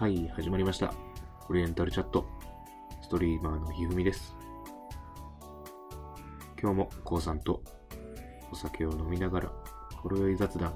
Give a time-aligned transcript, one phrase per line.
[0.00, 0.94] はい、始まりました。
[1.50, 2.24] オリエンタルチャット。
[3.02, 4.34] ストリーマーのひふみです。
[6.58, 7.62] 今日もこうさんと
[8.50, 9.52] お酒を飲みながら、
[9.96, 10.74] ほろ酔い雑談、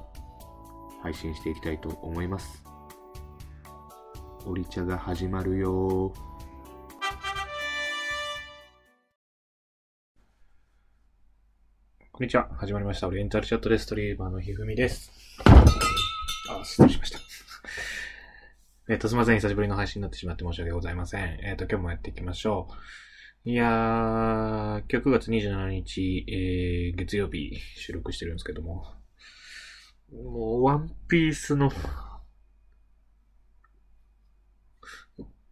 [1.02, 2.62] 配信していきたいと思います。
[4.44, 6.12] オリ茶が始まるよ
[12.12, 12.50] こんにちは。
[12.58, 13.08] 始まりました。
[13.08, 13.86] オリエンタルチャットです。
[13.86, 15.10] ストリーマーのひふみです。
[15.46, 17.33] あ、失礼しました。
[18.86, 19.36] えっと、すみません。
[19.36, 21.38] 久しぶりの配信になってしまって申し訳ございません。
[21.42, 22.68] えっと、今日もやっていきましょ
[23.46, 23.48] う。
[23.48, 28.84] いやー、今日9月27日、えー、月曜日収録してるんですけども、
[30.12, 31.72] もう、ワンピースの、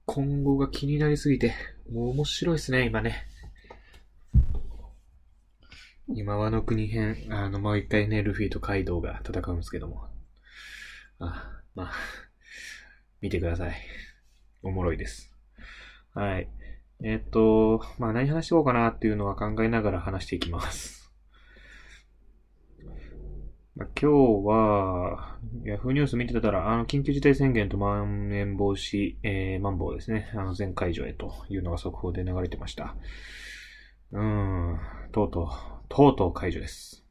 [0.05, 1.55] 今後が気になりすぎて、
[1.91, 3.27] もう面白いですね、今ね。
[6.09, 10.11] 今和の国編、あの、もう一回ね、ルフィとカイドウが戦うんですけども。
[11.19, 11.93] あ、まあ、
[13.23, 13.75] 見てください。
[14.63, 15.33] おもろいです。
[16.13, 16.49] はい。
[17.03, 21.11] えっ、と、まあ何話してこうかなっていうのは考えながら話していきます。
[23.75, 30.31] まあ、今日は、ヤフーニュース見てたら、あの、緊急事態宣言とまん延防止、えー、マンボウですね。
[30.35, 32.95] あの、全解除へというのが速報で流れてました。
[34.13, 34.79] うーん、
[35.13, 35.49] とうとう、
[35.89, 37.03] とうとう解除です。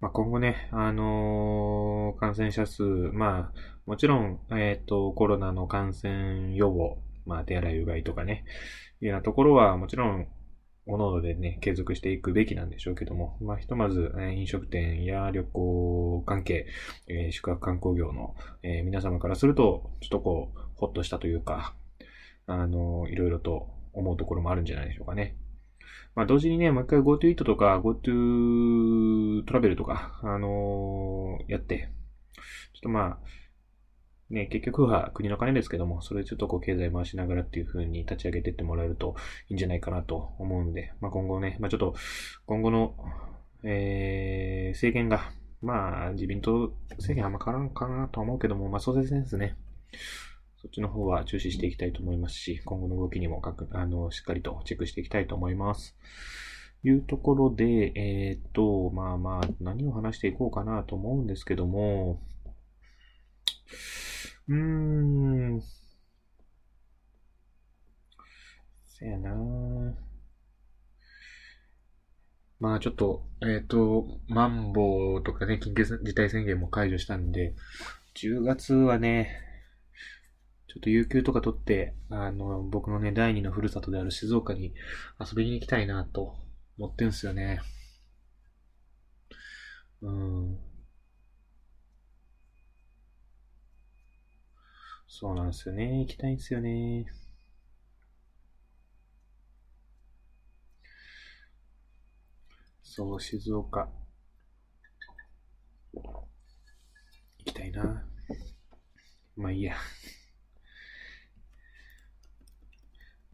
[0.00, 8.44] まあ、今後ね、あのー感染者数、まあ、もちろん、えっ、と、コロナの感染予防、まあ、手洗いうがいとかね、
[9.00, 10.28] いうようなところは、もちろん、
[10.86, 16.66] おのでね、継続していくべきなんでしょうけども、まあ、ひとまず、え飲食店や旅行関係、
[17.08, 21.74] えー宿泊観光業の、えー皆様からすると、ちょっとこう、ほっとしたというか、
[22.46, 25.36] あのいろいろと思うところもあるんじゃないでしょうかね。
[26.18, 31.90] まあ、同時にね、もう一回 GoTo イートとか GoTo トラベルとか、あのーやって、
[32.74, 33.28] ちょっとまあ、
[34.28, 39.14] ね、結局は国の金ですけども、それちょっとこう経済回しながらっていう風に立ち上げてってもらえると
[39.48, 41.94] いいんじゃないかなと思うんで、まあ今後ね、まあちょっと
[42.46, 42.96] 今後の、
[43.62, 45.30] えー、政権が、
[45.62, 49.54] まあ自民党政権あんま変わらんかなと思うけども、まあ総裁選ですね。
[50.60, 55.96] そっちの方は注視していきたいと思いますし、今後の動きにもかく、あの、しっかりとチェックしていきたいと思います。
[56.84, 62.20] いうところで、えーっと、まあまあ、何を話していこうかなと思うんですけども、
[64.48, 64.56] うー
[65.56, 65.62] ん。
[68.86, 69.30] せやな
[72.58, 77.54] まあちょっと、えっ、と、マンボウとかね、緊急事態宣言も解除したんで、
[78.14, 79.47] 10月はね、
[80.68, 84.72] ちょっと有給とか取って、あの、僕のね、第二のふるさとである静岡に
[85.20, 86.36] 遊びに行きたいなと
[86.78, 87.60] 思ってんすよね。
[90.02, 90.58] うん。
[95.08, 96.00] そうなんですよね。
[96.02, 97.06] 行きたいんですよね。
[102.82, 103.88] そう、静岡。
[105.94, 106.28] 行
[107.44, 108.04] きたいな。
[109.36, 109.74] まあいいや。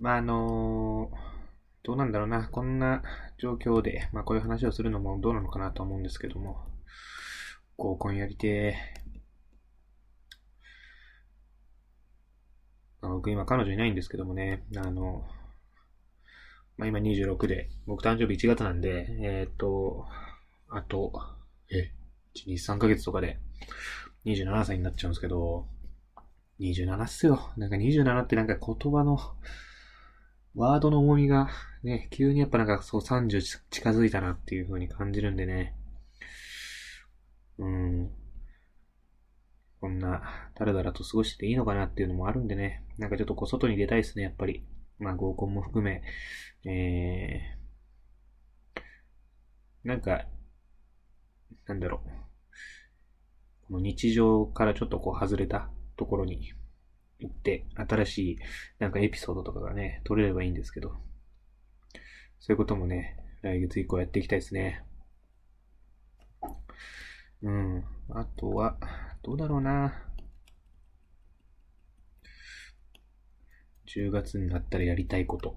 [0.04, 1.10] まああの
[1.82, 2.46] どうなんだろうな。
[2.48, 3.02] こんな
[3.38, 6.58] 状況で、まあこういう話をするのもどうなのかなと思うんですけども。
[7.78, 13.00] 合コンやりてー。
[13.00, 15.24] まあ僕今彼女いないんですけどもね、あの、
[16.76, 20.04] まあ今26で、僕誕生日1月なんで、えーっと、
[20.68, 21.14] あと、
[21.70, 21.92] え、
[22.34, 23.38] 1、2、3ヶ月とかで
[24.26, 25.66] 27歳になっちゃうんですけど、
[26.60, 27.54] 27っすよ。
[27.56, 29.18] なんか27ってなんか言葉の、
[30.54, 31.48] ワードの重みが
[31.82, 35.74] ね、急にやっぱなんかそう30近づいたなっていう風に感じるんでね。
[37.58, 38.10] うん。
[39.80, 40.22] こんな、
[40.54, 42.84] だらだらと過ごしてていいのかなっていうのもあるんでね。
[42.98, 44.64] なんかちょっとこう外に出たいですね、やっぱり。
[44.98, 46.02] まあ合コンも含め、
[46.70, 50.24] えー、なんか、
[51.66, 52.08] なんだろう。
[53.66, 56.52] この日常からちょっとこう外れたところに
[57.18, 58.38] 行って、新しい
[58.78, 60.96] なんかエピソードとかがね、取れればいいんですけど。
[62.40, 64.84] そういうこともね、来月以降やっていきたいですね。
[67.42, 67.84] うん。
[68.10, 68.78] あとは、
[69.22, 69.94] どうだろうな。
[73.86, 75.56] 10月になったらやりたいこと。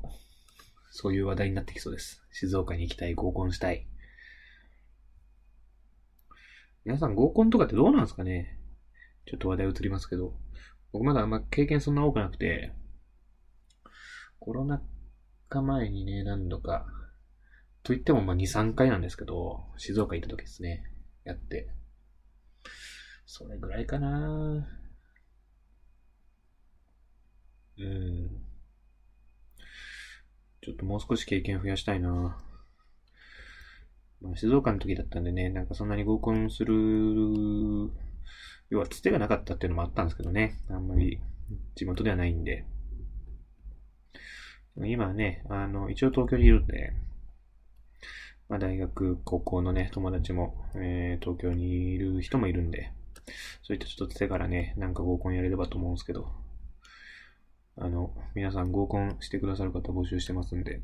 [0.91, 2.23] そういう話題になってきそうです。
[2.31, 3.87] 静岡に行きたい、合コンしたい。
[6.85, 8.57] 皆さん合コンとかってどうなんですかね
[9.25, 10.33] ちょっと話題移りますけど。
[10.97, 12.73] 僕まだあんま経験そんな多くなくて、
[14.39, 14.81] コロナ
[15.47, 16.87] 禍前にね、何度か、
[17.83, 20.81] と言ってもまあ2、3回なんですけど、静岡行った時ですね、
[21.23, 21.69] やって。
[23.27, 24.67] それぐらいかな
[27.77, 28.43] うん。
[30.63, 32.41] ちょっともう少し経験増やしたいな。
[34.19, 36.73] まあ、静岡の時だったんでね、なんかそんなに合コンする、
[38.69, 40.59] 要はつてがなかったっていうのもあったんですけどね。
[40.69, 41.19] あんまり
[41.75, 42.65] 地元ではないんで。
[44.85, 46.93] 今はね、あの、一応東京にいるんで、
[48.47, 52.91] まあ大学、高校のね、友達も、えー、東京にいる人もいるんで、
[53.63, 56.31] そういったちょっとつてからね、なんか合コンやれればと思うんですけど、
[57.75, 60.81] あの、皆さん合コンしてくださる方募集してますんで、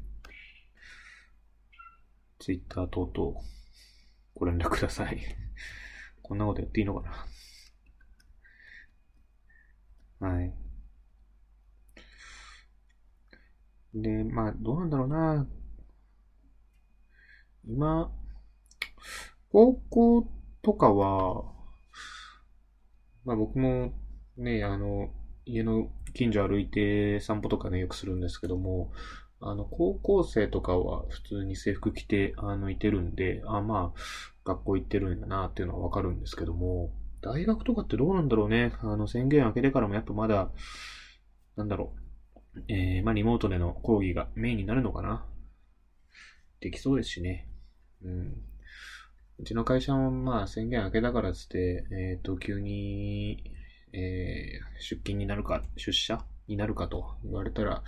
[2.39, 3.39] ツイッター等々
[4.35, 5.19] ご連絡ください。
[6.33, 7.07] こんなことやっていいのか
[10.19, 10.27] な？
[10.27, 10.51] はい。
[13.93, 15.45] で、まあ、どうなんだろうな。
[17.67, 18.09] 今、
[19.51, 20.27] 高校
[20.63, 21.43] とかは、
[23.25, 23.93] まあ僕も
[24.35, 25.11] ね、あの、
[25.45, 28.91] 家の近所歩いて散歩とかね、よくするんですけども、
[29.39, 33.99] あの、高校生とかは普通に制服着て、あの、いてるんで、あ、まあ、
[34.45, 36.91] 学校行ってるんだなっていうのはわかるんですけども、
[37.21, 38.73] 大学とかってどうなんだろうね。
[38.81, 40.51] あの、宣言明けてからもやっぱまだ、
[41.55, 41.93] なんだろ
[42.55, 42.63] う。
[42.67, 45.25] えー、まあ、リモートでの講義がメインになるのかな。
[46.59, 47.47] できそうですしね。
[48.03, 48.43] うん。
[49.39, 53.43] うちの会社もまあ宣言明けたからっつって、えっ、ー、と、急に、
[53.93, 57.83] えー、出勤になるか、出社になるかと言われたら、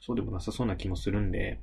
[0.00, 1.60] そうでもなさそうな気もするんで、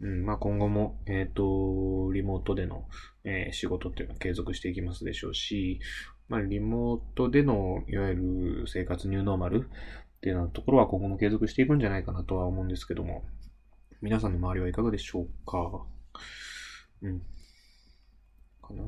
[0.00, 2.86] うん、まあ今後も、えっ、ー、と、リモートでの、
[3.24, 5.80] えー、仕事っていうのは継続していきますでしょうし、
[6.28, 13.24] まあリモートでの、いわゆる生活ニューノーマルっていうようなところは今後も継続していくんじゃないかなとは思うんですけども、
[14.02, 15.86] 皆さんの周りはいかがでしょうか？
[17.02, 17.20] うん。
[18.62, 18.84] かな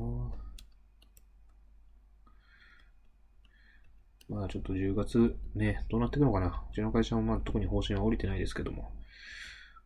[4.29, 6.63] まあちょっと10月ね、どうなっていくのかな。
[6.69, 8.91] うちの会社もまあ特に方針は降りてないですけども。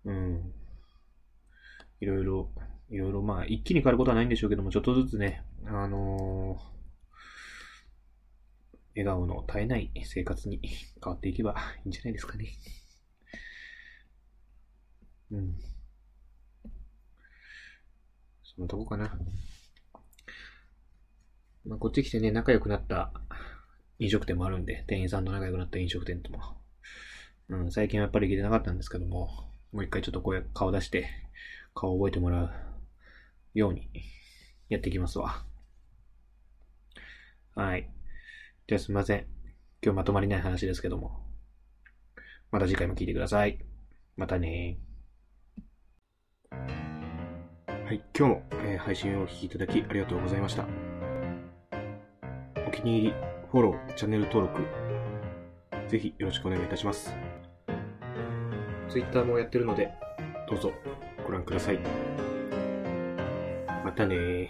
[0.06, 0.54] うん。
[2.02, 2.50] いろいろ、
[2.90, 6.72] いろいろまあ一気に変わることはないんでしょうけども、ちょっとずつね、あのー、
[8.96, 10.60] 笑顔の絶えない生活に
[11.02, 11.56] 変わっていけば
[11.86, 12.48] いいんじゃないですかね。
[15.32, 15.56] うん。
[18.44, 19.18] そのとこかな。
[21.66, 23.14] まあ、こっち来てね、仲良くなった
[24.00, 26.58] 飲食店もあるんで、店員さんと仲良くなった飲食店とも。
[27.50, 31.08] うん、最近はやっぱり行けてなかったんですけども、もう一回ちょっと声、顔出して、
[31.74, 32.52] 顔を覚えてもらう
[33.54, 33.90] ように
[34.70, 35.44] やっていきますわ。
[37.56, 37.90] はい。
[38.68, 39.26] じゃあすみません。
[39.84, 41.26] 今日まとまりない話ですけども。
[42.52, 43.60] また次回も聞いてください。
[44.16, 44.78] またね
[47.92, 50.66] はい、今日も、えー、配信をお聴きいただきありがとうございました。
[52.66, 53.14] お気に入り、
[53.52, 54.62] フォロー、チャンネル登録、
[55.90, 57.14] ぜひよろしくお願いいたします。
[58.90, 59.90] Twitter もやってるので、
[60.50, 60.72] どうぞ
[61.26, 61.80] ご覧ください。
[63.84, 64.50] またね